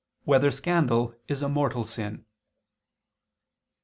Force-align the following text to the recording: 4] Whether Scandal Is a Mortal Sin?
4] 0.25 0.31
Whether 0.31 0.49
Scandal 0.49 1.13
Is 1.27 1.43
a 1.43 1.47
Mortal 1.47 1.85
Sin? 1.85 2.25